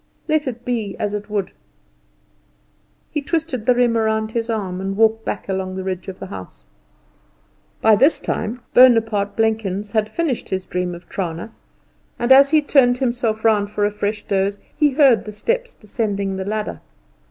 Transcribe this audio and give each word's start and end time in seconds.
Let 0.27 0.47
it 0.47 0.65
be 0.65 0.95
as 0.97 1.13
it 1.13 1.29
would. 1.29 1.51
He 3.11 3.21
twisted 3.21 3.67
the 3.67 3.75
riem 3.75 3.95
round 3.95 4.31
his 4.31 4.49
arm 4.49 4.81
and 4.81 4.97
walked 4.97 5.23
back 5.25 5.47
along 5.47 5.75
the 5.75 5.83
ridge 5.83 6.07
of 6.07 6.17
the 6.19 6.25
house. 6.25 6.65
By 7.81 7.95
this 7.95 8.19
time 8.19 8.61
Bonaparte 8.73 9.35
Blenkins 9.35 9.91
had 9.91 10.09
finished 10.09 10.49
his 10.49 10.65
dream 10.65 10.95
of 10.95 11.07
Trana, 11.07 11.51
and 12.17 12.31
as 12.31 12.49
he 12.49 12.63
turned 12.63 12.97
himself 12.97 13.45
round 13.45 13.69
for 13.69 13.85
a 13.85 13.91
fresh 13.91 14.23
doze 14.23 14.57
he 14.75 14.89
heard 14.89 15.23
the 15.25 15.31
steps 15.31 15.75
descending 15.75 16.35
the 16.37 16.45
ladder. 16.45 16.81